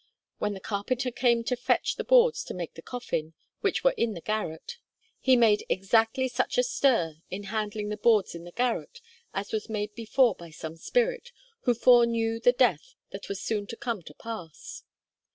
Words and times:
When 0.39 0.55
the 0.55 0.59
carpenter 0.59 1.11
came 1.11 1.43
to 1.43 1.55
fetch 1.55 1.95
the 1.95 2.03
boards 2.03 2.43
to 2.45 2.55
make 2.55 2.73
the 2.73 2.81
coffin, 2.81 3.35
(which 3.59 3.83
were 3.83 3.93
in 3.95 4.15
the 4.15 4.21
garret,) 4.21 4.79
he 5.19 5.35
made 5.35 5.63
exactly 5.69 6.27
such 6.27 6.57
a 6.57 6.63
stir, 6.63 7.17
in 7.29 7.43
handling 7.53 7.89
the 7.89 7.97
boards 7.97 8.33
in 8.33 8.43
the 8.43 8.51
garret, 8.51 8.99
as 9.31 9.51
was 9.53 9.69
made 9.69 9.93
before 9.93 10.33
by 10.33 10.49
some 10.49 10.75
spirit, 10.75 11.31
who 11.65 11.75
foreknew 11.75 12.39
the 12.39 12.51
death 12.51 12.95
that 13.11 13.29
was 13.29 13.43
soon 13.43 13.67
to 13.67 13.75
come 13.77 14.01
to 14.01 14.15
pass. 14.15 14.81